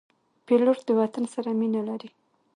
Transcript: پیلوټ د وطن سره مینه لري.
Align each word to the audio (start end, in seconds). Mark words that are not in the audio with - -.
پیلوټ 0.45 0.79
د 0.87 0.89
وطن 1.01 1.23
سره 1.33 1.49
مینه 1.59 1.81
لري. 1.89 2.09